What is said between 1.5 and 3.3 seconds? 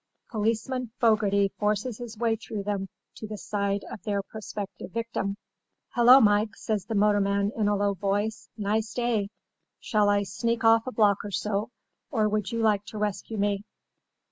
forces his way through them to